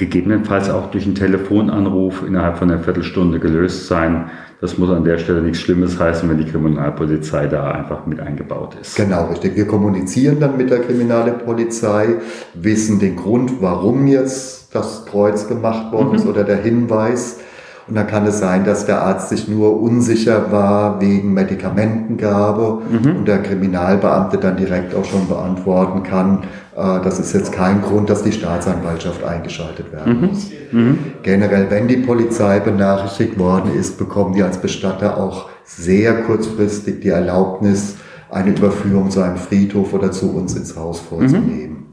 gegebenenfalls 0.01 0.71
auch 0.71 0.91
durch 0.91 1.05
einen 1.05 1.15
Telefonanruf 1.15 2.25
innerhalb 2.27 2.57
von 2.57 2.71
einer 2.71 2.83
Viertelstunde 2.83 3.39
gelöst 3.39 3.87
sein. 3.87 4.31
Das 4.61 4.77
muss 4.79 4.91
an 4.91 5.05
der 5.05 5.19
Stelle 5.19 5.43
nichts 5.43 5.61
Schlimmes 5.61 6.01
heißen, 6.01 6.29
wenn 6.29 6.39
die 6.39 6.45
Kriminalpolizei 6.45 7.47
da 7.47 7.71
einfach 7.71 8.07
mit 8.07 8.19
eingebaut 8.19 8.77
ist. 8.81 8.97
Genau, 8.97 9.27
richtig. 9.27 9.57
Wir 9.57 9.67
kommunizieren 9.67 10.41
dann 10.41 10.57
mit 10.57 10.71
der 10.71 10.81
Kriminalpolizei, 10.81 12.17
wissen 12.55 12.99
den 12.99 13.17
Grund, 13.17 13.61
warum 13.61 14.07
jetzt 14.07 14.75
das 14.75 15.07
Kreuz 15.07 15.49
gemacht 15.49 15.93
worden 15.93 16.15
ist 16.15 16.25
mhm. 16.25 16.31
oder 16.31 16.45
der 16.45 16.59
Hinweis. 16.59 17.39
Und 17.87 17.97
dann 17.97 18.07
kann 18.07 18.25
es 18.27 18.39
sein, 18.39 18.65
dass 18.65 18.87
der 18.87 19.03
Arzt 19.03 19.31
sich 19.31 19.49
nur 19.49 19.81
unsicher 19.83 20.53
war 20.53 21.01
wegen 21.01 21.35
Medikamentengabe 21.35 22.83
mhm. 22.89 23.17
und 23.17 23.29
der 23.29 23.43
Kriminalbeamte 23.43 24.39
dann 24.39 24.57
direkt 24.57 24.95
auch 24.95 25.05
schon 25.05 25.27
beantworten 25.27 26.05
kann, 26.05 26.45
das 26.81 27.19
ist 27.21 27.33
jetzt 27.33 27.53
kein 27.53 27.83
Grund, 27.83 28.11
dass 28.11 28.23
die 28.23 28.33
Staatsanwaltschaft 28.33 29.25
eingeschaltet 29.25 29.93
werden 29.93 30.21
mhm. 30.21 30.27
muss. 30.27 30.51
Mhm. 30.73 30.99
Generell, 31.23 31.71
wenn 31.71 31.89
die 31.89 31.99
Polizei 31.99 32.61
benachrichtigt 32.61 33.39
worden 33.39 33.75
ist, 33.75 33.99
bekommen 33.99 34.35
die 34.35 34.43
als 34.43 34.59
Bestatter 34.59 35.17
auch 35.17 35.49
sehr 35.65 36.23
kurzfristig 36.23 37.01
die 37.01 37.09
Erlaubnis, 37.09 37.97
eine 38.31 38.51
Überführung 38.51 39.11
zu 39.11 39.21
einem 39.21 39.37
Friedhof 39.37 39.93
oder 39.93 40.13
zu 40.13 40.35
uns 40.35 40.55
ins 40.57 40.77
Haus 40.77 41.01
vorzunehmen. 41.01 41.87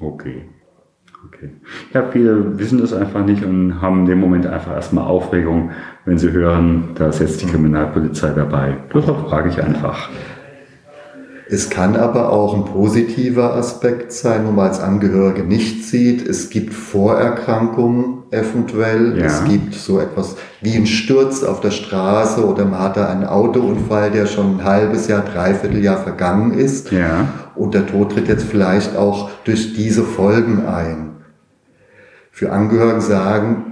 Okay. 0.00 0.48
Okay. 1.26 1.50
Ja, 1.92 2.04
viele 2.10 2.58
wissen 2.58 2.78
das 2.78 2.92
einfach 2.92 3.24
nicht 3.24 3.44
und 3.44 3.82
haben 3.82 4.00
in 4.00 4.06
dem 4.06 4.20
Moment 4.20 4.46
einfach 4.46 4.72
erstmal 4.72 5.04
Aufregung, 5.04 5.70
wenn 6.04 6.16
sie 6.16 6.30
hören, 6.30 6.90
da 6.94 7.08
ist 7.08 7.20
jetzt 7.20 7.42
die 7.42 7.46
Kriminalpolizei 7.46 8.30
dabei. 8.30 8.76
Deshalb 8.94 9.28
frage 9.28 9.50
ich 9.50 9.62
einfach. 9.62 10.08
Es 11.50 11.70
kann 11.70 11.96
aber 11.96 12.30
auch 12.30 12.54
ein 12.54 12.66
positiver 12.66 13.54
Aspekt 13.54 14.12
sein, 14.12 14.46
wo 14.46 14.50
man 14.50 14.68
als 14.68 14.80
Angehörige 14.80 15.44
nicht 15.44 15.84
sieht. 15.84 16.26
Es 16.26 16.50
gibt 16.50 16.74
Vorerkrankungen 16.74 18.18
eventuell. 18.30 19.18
Ja. 19.18 19.24
Es 19.24 19.44
gibt 19.44 19.74
so 19.74 19.98
etwas 19.98 20.36
wie 20.60 20.76
ein 20.76 20.86
Sturz 20.86 21.42
auf 21.42 21.60
der 21.60 21.70
Straße 21.70 22.46
oder 22.46 22.66
man 22.66 22.80
hat 22.80 22.98
da 22.98 23.08
einen 23.08 23.24
Autounfall, 23.24 24.10
der 24.10 24.26
schon 24.26 24.58
ein 24.58 24.64
halbes 24.64 25.08
Jahr, 25.08 25.22
dreiviertel 25.22 25.82
Jahr 25.82 25.96
vergangen 25.96 26.52
ist. 26.52 26.92
Ja. 26.92 27.28
Und 27.54 27.72
der 27.72 27.86
Tod 27.86 28.12
tritt 28.12 28.28
jetzt 28.28 28.44
vielleicht 28.44 28.94
auch 28.96 29.30
durch 29.44 29.72
diese 29.72 30.02
Folgen 30.02 30.66
ein. 30.66 31.16
Für 32.30 32.52
Angehörige 32.52 33.00
sagen, 33.00 33.67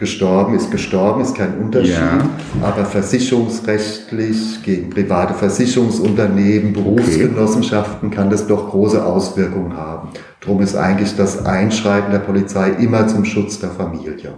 gestorben 0.00 0.54
ist 0.54 0.70
gestorben, 0.70 1.20
ist 1.20 1.36
kein 1.36 1.58
Unterschied. 1.58 1.92
Ja. 1.92 2.18
Aber 2.62 2.84
versicherungsrechtlich 2.86 4.62
gegen 4.64 4.90
private 4.90 5.34
Versicherungsunternehmen, 5.34 6.72
Berufsgenossenschaften 6.72 8.08
okay. 8.08 8.16
kann 8.16 8.30
das 8.30 8.46
doch 8.46 8.70
große 8.70 9.04
Auswirkungen 9.04 9.76
haben. 9.76 10.08
Darum 10.40 10.62
ist 10.62 10.74
eigentlich 10.74 11.14
das 11.16 11.44
Einschreiten 11.44 12.10
der 12.10 12.20
Polizei 12.20 12.70
immer 12.70 13.06
zum 13.06 13.26
Schutz 13.26 13.60
der 13.60 13.70
Familie. 13.70 14.32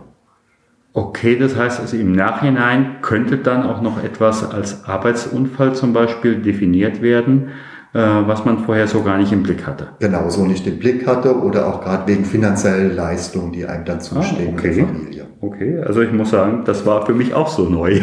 Okay, 0.92 1.38
das 1.38 1.57
heißt 1.57 1.81
also 1.81 1.97
im 1.97 2.12
Nachhinein 2.12 2.97
könnte 3.00 3.38
dann 3.38 3.62
auch 3.62 3.81
noch 3.81 4.02
etwas 4.02 4.50
als 4.50 4.85
Arbeitsunfall 4.85 5.75
zum 5.75 5.95
Beispiel 5.95 6.42
definiert 6.42 7.00
werden 7.00 7.52
äh, 7.95 7.99
was 7.99 8.45
man 8.47 8.61
vorher 8.61 8.88
so 8.88 9.02
gar 9.02 9.19
nicht 9.19 9.33
im 9.33 9.42
Blick 9.42 9.66
hatte. 9.66 9.88
Genau, 9.99 10.31
so 10.31 10.47
nicht 10.47 10.66
im 10.66 10.78
Blick 10.78 11.07
hatte 11.07 11.38
oder 11.38 11.66
auch 11.66 11.83
gerade 11.83 12.11
wegen 12.11 12.25
finanziellen 12.25 12.97
Leistungen, 12.97 13.52
die 13.52 13.66
einem 13.66 13.85
dann 13.85 14.00
zustehen 14.00 14.54
ah, 14.54 14.59
okay. 14.59 14.69
in 14.69 14.76
der 14.76 14.87
Familie. 14.87 15.22
Okay, 15.42 15.78
also 15.80 16.00
ich 16.00 16.12
muss 16.12 16.30
sagen, 16.30 16.64
das 16.64 16.87
war 16.87 17.04
für 17.04 17.12
mich 17.12 17.34
auch 17.34 17.49
so 17.49 17.68
neu. 17.68 18.00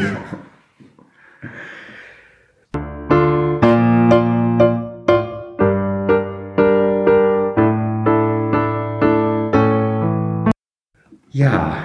Ja, 11.31 11.77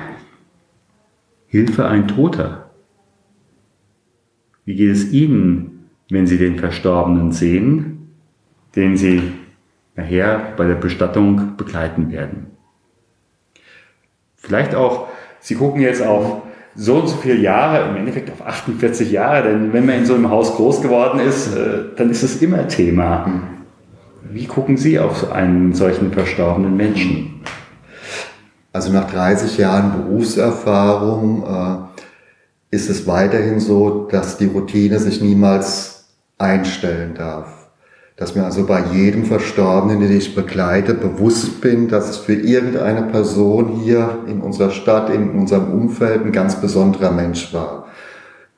Hilfe 1.47 1.87
ein 1.87 2.09
Toter. 2.09 2.71
Wie 4.67 4.75
geht 4.75 4.91
es 4.91 5.13
Ihnen, 5.13 5.89
wenn 6.11 6.27
Sie 6.27 6.37
den 6.37 6.59
Verstorbenen 6.59 7.33
sehen 7.33 7.95
den 8.77 8.97
sie 8.97 9.33
nachher 9.95 10.55
bei 10.57 10.67
der 10.67 10.75
Bestattung 10.75 11.57
begleiten 11.57 12.11
werden. 12.11 12.47
Vielleicht 14.35 14.75
auch, 14.75 15.09
Sie 15.45 15.57
gucken 15.57 15.83
jetzt 15.83 16.01
auf 16.01 16.41
so 16.75 16.95
und 16.95 17.07
so 17.07 17.17
viele 17.17 17.37
Jahre, 17.37 17.91
im 17.91 17.97
Endeffekt 17.97 18.31
auf 18.33 18.47
48 18.47 19.13
Jahre, 19.13 19.43
denn 19.43 19.75
wenn 19.75 19.85
man 19.85 19.97
in 19.97 20.07
so 20.07 20.15
einem 20.15 20.31
Haus 20.31 20.57
groß 20.57 20.81
geworden 20.81 21.21
ist, 21.21 21.55
äh, 21.55 21.81
dann 21.97 22.09
ist 22.09 22.23
es 22.23 22.41
immer 22.41 22.67
Thema. 22.67 23.43
Wie 24.23 24.47
gucken 24.47 24.79
Sie 24.79 24.99
auf 24.99 25.31
einen 25.31 25.75
solchen 25.75 26.13
verstorbenen 26.13 26.75
Menschen? 26.75 27.43
Also 28.73 28.91
nach 28.91 29.11
30 29.11 29.59
Jahren 29.59 29.93
Berufserfahrung 29.93 31.45
äh, 32.73 32.75
ist 32.75 32.89
es 32.89 33.07
weiterhin 33.07 33.61
so, 33.61 34.09
dass 34.11 34.39
die 34.39 34.47
Routine 34.47 34.99
sich 34.99 35.21
niemals 35.21 36.09
einstellen 36.39 37.13
darf 37.15 37.64
dass 38.17 38.37
mir 38.37 38.45
also 38.45 38.65
bei 38.65 38.85
jedem 38.93 39.25
Verstorbenen, 39.25 40.01
den 40.01 40.17
ich 40.17 40.35
begleite, 40.35 40.95
bewusst 40.95 41.61
bin, 41.61 41.89
dass 41.89 42.11
es 42.11 42.17
für 42.19 42.35
irgendeine 42.35 43.03
Person 43.03 43.81
hier 43.83 44.21
in 44.29 44.41
unserer 44.41 44.71
Stadt, 44.71 45.11
in 45.11 45.31
unserem 45.31 45.73
Umfeld 45.73 46.25
ein 46.25 46.33
ganz 46.33 46.61
besonderer 46.61 47.11
Mensch 47.11 47.53
war. 47.53 47.89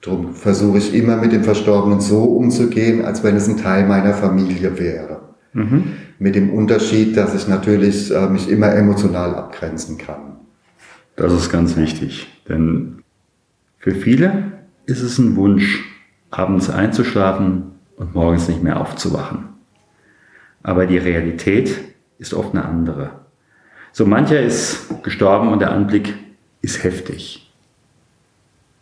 Darum 0.03 0.35
versuche 0.35 0.79
ich 0.79 0.95
immer 0.95 1.17
mit 1.17 1.33
dem 1.33 1.43
Verstorbenen 1.43 2.01
so 2.01 2.25
umzugehen, 2.25 3.05
als 3.05 3.25
wenn 3.25 3.35
es 3.35 3.49
ein 3.49 3.57
Teil 3.57 3.87
meiner 3.87 4.13
Familie 4.13 4.79
wäre. 4.79 5.21
Mhm. 5.55 5.85
Mit 6.19 6.35
dem 6.35 6.51
Unterschied, 6.51 7.17
dass 7.17 7.35
ich 7.35 7.49
natürlich 7.49 8.15
äh, 8.15 8.29
mich 8.29 8.51
immer 8.51 8.73
emotional 8.75 9.35
abgrenzen 9.35 9.97
kann. 9.97 10.37
Das 11.17 11.33
ist 11.33 11.51
ganz 11.51 11.77
wichtig, 11.77 12.29
denn 12.47 13.03
für 13.79 13.93
viele 13.93 14.53
ist 14.85 15.01
es 15.01 15.19
ein 15.19 15.35
Wunsch, 15.37 15.83
abends 16.31 16.69
einzuschlafen 16.69 17.76
und 17.97 18.15
morgens 18.15 18.49
nicht 18.49 18.63
mehr 18.63 18.81
aufzuwachen. 18.81 19.49
Aber 20.63 20.87
die 20.87 20.99
Realität 20.99 21.77
ist 22.19 22.35
oft 22.35 22.55
eine 22.55 22.65
andere. 22.65 23.11
So 23.93 24.07
mancher 24.07 24.41
ist 24.41 25.03
gestorben 25.03 25.49
und 25.49 25.61
der 25.61 25.73
Anblick 25.73 26.15
ist 26.61 26.83
heftig. 26.85 27.51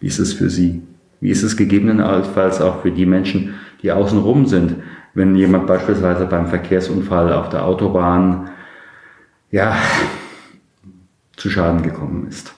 Wie 0.00 0.06
ist 0.06 0.18
es 0.18 0.32
für 0.32 0.50
Sie? 0.50 0.82
Wie 1.20 1.30
ist 1.30 1.42
es 1.42 1.56
gegebenenfalls 1.56 2.60
auch 2.60 2.82
für 2.82 2.90
die 2.90 3.06
Menschen, 3.06 3.54
die 3.82 3.92
außenrum 3.92 4.46
sind? 4.46 4.76
Wenn 5.14 5.36
jemand 5.36 5.66
beispielsweise 5.66 6.26
beim 6.26 6.48
Verkehrsunfall 6.48 7.32
auf 7.32 7.48
der 7.48 7.64
Autobahn, 7.64 8.50
ja, 9.50 9.76
zu 11.36 11.48
Schaden 11.48 11.82
gekommen 11.82 12.26
ist. 12.26 12.54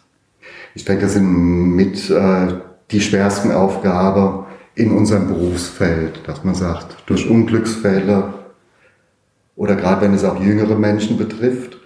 Ich 0.74 0.84
denke, 0.84 1.04
das 1.04 1.14
sind 1.14 1.76
mit 1.76 2.10
äh, 2.10 2.48
die 2.90 3.00
schwersten 3.00 3.52
Aufgaben 3.52 4.46
in 4.76 4.92
unserem 4.92 5.26
Berufsfeld, 5.26 6.20
dass 6.26 6.44
man 6.44 6.54
sagt, 6.54 6.96
durch 7.06 7.28
Unglücksfälle 7.28 8.34
oder 9.56 9.74
gerade 9.74 10.02
wenn 10.02 10.14
es 10.14 10.22
auch 10.22 10.40
jüngere 10.40 10.76
Menschen 10.76 11.16
betrifft, 11.16 11.78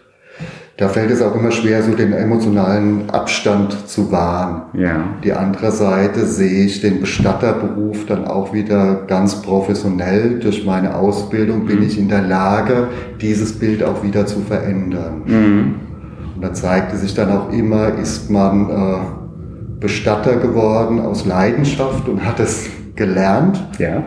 da 0.76 0.88
fällt 0.88 1.11
es 1.11 1.20
auch 1.20 1.35
immer 1.35 1.52
schwer, 1.52 1.82
so 1.82 1.92
den 1.92 2.12
emotionalen 2.12 3.11
Abstand 3.11 3.87
zu 3.87 4.11
wahren. 4.11 4.62
Ja. 4.73 5.04
Die 5.23 5.32
andere 5.32 5.70
Seite 5.73 6.25
sehe 6.25 6.64
ich 6.64 6.80
den 6.80 7.00
Bestatterberuf 7.00 8.06
dann 8.06 8.25
auch 8.25 8.54
wieder 8.54 9.02
ganz 9.06 9.42
professionell. 9.42 10.38
Durch 10.40 10.64
meine 10.64 10.97
Ausbildung 10.97 11.66
bin 11.66 11.80
mhm. 11.80 11.82
ich 11.82 11.99
in 11.99 12.09
der 12.09 12.23
Lage, 12.23 12.88
dieses 13.20 13.59
Bild 13.59 13.85
auch 13.85 14.02
wieder 14.02 14.25
zu 14.25 14.40
verändern. 14.40 15.23
Mhm. 15.26 15.75
Und 16.35 16.42
da 16.42 16.54
zeigte 16.54 16.97
sich 16.97 17.14
dann 17.14 17.30
auch 17.30 17.52
immer, 17.52 17.99
ist 17.99 18.30
man 18.30 18.70
äh, 18.70 19.80
Bestatter 19.80 20.37
geworden 20.37 20.99
aus 20.99 21.26
Leidenschaft 21.26 22.09
und 22.09 22.25
hat 22.25 22.40
es 22.40 22.70
gelernt. 22.97 23.61
Ja. 23.78 24.04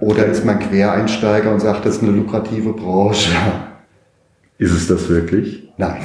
Oder 0.00 0.26
ist 0.26 0.44
man 0.44 0.58
Quereinsteiger 0.58 1.52
und 1.52 1.60
sagt, 1.60 1.86
das 1.86 1.96
ist 1.96 2.02
eine 2.02 2.12
lukrative 2.12 2.72
Branche. 2.72 3.30
Ist 4.58 4.72
es 4.72 4.88
das 4.88 5.08
wirklich? 5.08 5.72
Nein. 5.76 6.02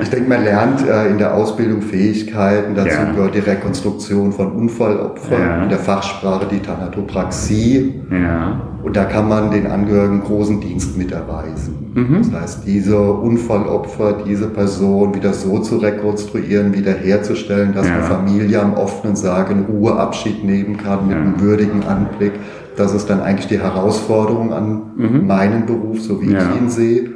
Ich 0.00 0.10
denke, 0.10 0.28
man 0.28 0.42
lernt 0.42 0.86
äh, 0.86 1.08
in 1.08 1.18
der 1.18 1.34
Ausbildung 1.34 1.80
Fähigkeiten. 1.80 2.74
Dazu 2.74 2.88
ja. 2.88 3.12
gehört 3.12 3.34
die 3.36 3.40
Rekonstruktion 3.40 4.32
von 4.32 4.52
Unfallopfern, 4.52 5.40
ja. 5.40 5.62
in 5.62 5.68
der 5.68 5.78
Fachsprache 5.78 6.46
die 6.50 6.58
Thanatopraxie. 6.58 8.02
Ja. 8.10 8.60
Und 8.82 8.96
da 8.96 9.04
kann 9.04 9.28
man 9.28 9.52
den 9.52 9.68
Angehörigen 9.68 10.20
großen 10.20 10.60
Dienst 10.60 10.98
mit 10.98 11.12
erweisen. 11.12 11.92
Mhm. 11.94 12.30
Das 12.30 12.42
heißt, 12.42 12.66
diese 12.66 13.00
Unfallopfer, 13.00 14.24
diese 14.26 14.48
Person 14.48 15.14
wieder 15.14 15.32
so 15.32 15.60
zu 15.60 15.76
rekonstruieren, 15.76 16.74
wiederherzustellen, 16.74 17.72
dass 17.72 17.86
ja. 17.86 17.94
eine 17.94 18.02
Familie 18.02 18.60
am 18.60 18.74
offenen 18.74 19.14
Sarg 19.14 19.50
in 19.52 19.60
Ruhe 19.60 19.94
Abschied 19.94 20.42
nehmen 20.44 20.76
kann 20.76 21.06
mit 21.06 21.16
einem 21.16 21.40
würdigen 21.40 21.84
Anblick. 21.84 22.32
Das 22.76 22.92
ist 22.92 23.08
dann 23.08 23.20
eigentlich 23.20 23.46
die 23.46 23.60
Herausforderung 23.60 24.52
an 24.52 24.82
mhm. 24.96 25.26
meinen 25.28 25.66
Beruf, 25.66 26.00
so 26.00 26.20
wie 26.20 26.34
ich 26.34 26.60
ihn 26.60 26.68
sehe. 26.68 27.10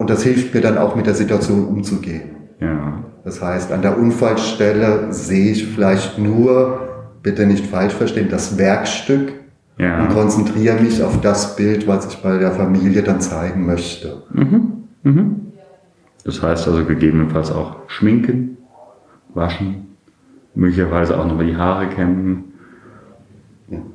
Und 0.00 0.08
das 0.08 0.22
hilft 0.22 0.54
mir 0.54 0.62
dann 0.62 0.78
auch 0.78 0.96
mit 0.96 1.04
der 1.04 1.12
Situation 1.12 1.66
umzugehen. 1.66 2.30
Ja. 2.58 3.04
Das 3.22 3.42
heißt, 3.42 3.70
an 3.70 3.82
der 3.82 3.98
Unfallstelle 3.98 5.12
sehe 5.12 5.52
ich 5.52 5.66
vielleicht 5.66 6.18
nur, 6.18 6.88
bitte 7.22 7.44
nicht 7.44 7.66
falsch 7.66 7.92
verstehen, 7.92 8.28
das 8.30 8.56
Werkstück 8.56 9.34
ja. 9.76 10.00
und 10.00 10.08
konzentriere 10.08 10.80
mich 10.80 11.02
auf 11.02 11.20
das 11.20 11.54
Bild, 11.54 11.86
was 11.86 12.06
ich 12.06 12.22
bei 12.22 12.38
der 12.38 12.52
Familie 12.52 13.02
dann 13.02 13.20
zeigen 13.20 13.66
möchte. 13.66 14.22
Mhm. 14.32 14.84
Mhm. 15.02 15.36
Das 16.24 16.42
heißt 16.42 16.66
also 16.66 16.86
gegebenenfalls 16.86 17.52
auch 17.52 17.76
schminken, 17.88 18.56
waschen, 19.34 19.96
möglicherweise 20.54 21.20
auch 21.20 21.26
nochmal 21.26 21.44
die 21.44 21.56
Haare 21.56 21.88
kämmen, 21.88 22.49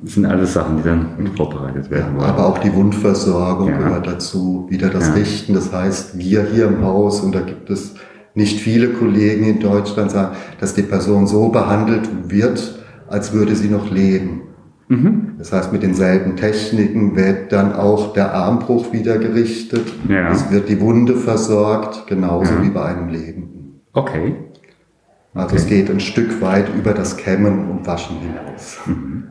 das 0.02 0.14
sind 0.14 0.24
alles 0.24 0.54
Sachen, 0.54 0.78
die 0.78 0.82
dann 0.84 1.08
mit 1.18 1.36
vorbereitet 1.36 1.90
werden. 1.90 2.18
Ja, 2.18 2.26
aber 2.26 2.46
auch 2.46 2.58
die 2.58 2.74
Wundversorgung 2.74 3.68
ja. 3.68 3.76
gehört 3.76 4.06
dazu, 4.06 4.66
wieder 4.70 4.88
das 4.88 5.08
ja. 5.08 5.14
Richten. 5.14 5.54
Das 5.54 5.72
heißt, 5.72 6.18
wir 6.18 6.44
hier 6.44 6.68
im 6.68 6.82
Haus, 6.82 7.20
und 7.20 7.34
da 7.34 7.40
gibt 7.40 7.68
es 7.68 7.94
nicht 8.34 8.60
viele 8.60 8.88
Kollegen 8.88 9.44
in 9.44 9.60
Deutschland, 9.60 10.10
sagen, 10.10 10.36
dass 10.60 10.74
die 10.74 10.82
Person 10.82 11.26
so 11.26 11.50
behandelt 11.50 12.08
wird, 12.30 12.84
als 13.08 13.32
würde 13.32 13.54
sie 13.54 13.68
noch 13.68 13.90
leben. 13.90 14.42
Mhm. 14.88 15.34
Das 15.38 15.52
heißt, 15.52 15.72
mit 15.72 15.82
denselben 15.82 16.36
Techniken 16.36 17.16
wird 17.16 17.52
dann 17.52 17.74
auch 17.74 18.12
der 18.14 18.34
Armbruch 18.34 18.92
wieder 18.92 19.18
gerichtet. 19.18 19.92
Ja. 20.08 20.30
Es 20.30 20.50
wird 20.50 20.68
die 20.68 20.80
Wunde 20.80 21.16
versorgt, 21.16 22.06
genauso 22.06 22.54
ja. 22.54 22.62
wie 22.62 22.70
bei 22.70 22.84
einem 22.84 23.08
Lebenden. 23.08 23.80
Okay. 23.92 24.36
Also 25.34 25.48
okay. 25.48 25.56
es 25.56 25.66
geht 25.66 25.90
ein 25.90 26.00
Stück 26.00 26.40
weit 26.40 26.74
über 26.74 26.94
das 26.94 27.16
Kämmen 27.18 27.68
und 27.70 27.86
Waschen 27.86 28.16
hinaus. 28.20 28.78
Mhm. 28.86 29.24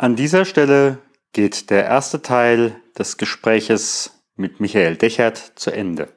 An 0.00 0.16
dieser 0.16 0.46
Stelle 0.46 0.96
geht 1.34 1.68
der 1.68 1.84
erste 1.84 2.22
Teil 2.22 2.74
des 2.98 3.18
Gespräches 3.18 4.22
mit 4.34 4.58
Michael 4.58 4.96
Dechert 4.96 5.52
zu 5.56 5.72
Ende. 5.72 6.08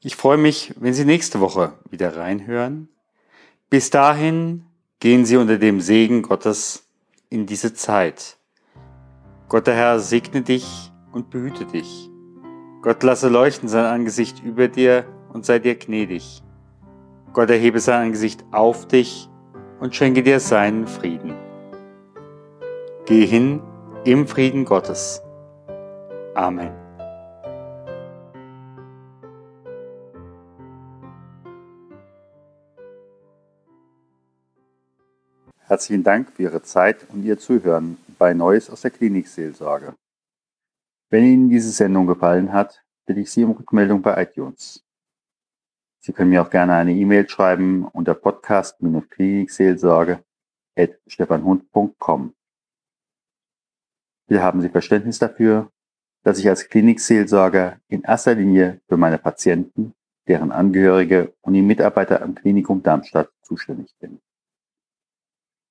Ich 0.00 0.16
freue 0.16 0.38
mich, 0.38 0.74
wenn 0.76 0.92
Sie 0.92 1.04
nächste 1.04 1.38
Woche 1.38 1.74
wieder 1.88 2.16
reinhören. 2.16 2.88
Bis 3.70 3.90
dahin 3.90 4.66
gehen 4.98 5.24
Sie 5.24 5.36
unter 5.36 5.56
dem 5.56 5.80
Segen 5.80 6.22
Gottes 6.22 6.82
in 7.30 7.46
diese 7.46 7.74
Zeit. 7.74 8.38
Gott 9.48 9.68
der 9.68 9.76
Herr 9.76 10.00
segne 10.00 10.42
dich 10.42 10.90
und 11.12 11.30
behüte 11.30 11.64
dich. 11.66 12.10
Gott 12.82 13.04
lasse 13.04 13.28
leuchten 13.28 13.68
sein 13.68 13.84
Angesicht 13.84 14.42
über 14.42 14.66
dir 14.66 15.06
und 15.32 15.46
sei 15.46 15.60
dir 15.60 15.76
gnädig. 15.76 16.42
Gott 17.34 17.50
erhebe 17.50 17.78
sein 17.78 18.06
Angesicht 18.06 18.44
auf 18.50 18.88
dich 18.88 19.28
und 19.78 19.94
schenke 19.94 20.24
dir 20.24 20.40
seinen 20.40 20.88
Frieden. 20.88 21.41
Geh 23.04 23.26
hin 23.26 23.60
im 24.04 24.28
Frieden 24.28 24.64
Gottes. 24.64 25.20
Amen. 26.34 26.70
Herzlichen 35.58 36.04
Dank 36.04 36.30
für 36.30 36.42
Ihre 36.42 36.62
Zeit 36.62 37.08
und 37.12 37.24
Ihr 37.24 37.38
Zuhören 37.38 37.98
bei 38.18 38.34
Neues 38.34 38.70
aus 38.70 38.82
der 38.82 38.92
Klinikseelsorge. 38.92 39.96
Wenn 41.10 41.24
Ihnen 41.24 41.48
diese 41.48 41.72
Sendung 41.72 42.06
gefallen 42.06 42.52
hat, 42.52 42.84
bitte 43.04 43.18
ich 43.18 43.32
Sie 43.32 43.42
um 43.42 43.50
Rückmeldung 43.50 44.00
bei 44.00 44.22
iTunes. 44.22 44.84
Sie 45.98 46.12
können 46.12 46.30
mir 46.30 46.42
auch 46.42 46.50
gerne 46.50 46.74
eine 46.74 46.92
E-Mail 46.92 47.28
schreiben 47.28 47.84
unter 47.84 48.14
podcast-klinikseelsorge 48.14 50.22
at. 50.76 51.00
Wir 54.32 54.42
haben 54.42 54.62
Sie 54.62 54.70
Verständnis 54.70 55.18
dafür, 55.18 55.70
dass 56.22 56.38
ich 56.38 56.48
als 56.48 56.70
Klinikseelsorger 56.70 57.78
in 57.88 58.00
erster 58.00 58.34
Linie 58.34 58.80
für 58.88 58.96
meine 58.96 59.18
Patienten, 59.18 59.92
deren 60.26 60.52
Angehörige 60.52 61.34
und 61.42 61.52
die 61.52 61.60
Mitarbeiter 61.60 62.22
am 62.22 62.34
Klinikum 62.34 62.82
Darmstadt 62.82 63.28
zuständig 63.42 63.94
bin. 64.00 64.22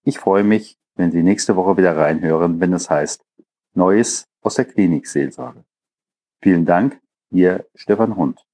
Ich 0.03 0.19
freue 0.19 0.43
mich, 0.43 0.77
wenn 0.93 1.11
Sie 1.11 1.23
nächste 1.23 1.55
Woche 1.55 1.75
wieder 1.77 1.97
reinhören, 1.97 2.59
wenn 2.59 2.71
es 2.73 2.87
heißt 2.87 3.25
Neues 3.73 4.25
aus 4.41 4.53
der 4.53 4.65
Klinikseelsorge. 4.65 5.63
Vielen 6.43 6.67
Dank, 6.67 7.01
Ihr 7.31 7.65
Stefan 7.73 8.15
Hund. 8.15 8.45